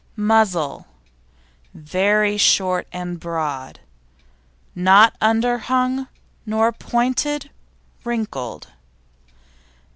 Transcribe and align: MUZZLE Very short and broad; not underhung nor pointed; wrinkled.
MUZZLE 0.15 0.87
Very 1.75 2.35
short 2.35 2.87
and 2.91 3.19
broad; 3.19 3.81
not 4.73 5.15
underhung 5.21 6.07
nor 6.43 6.71
pointed; 6.71 7.51
wrinkled. 8.03 8.69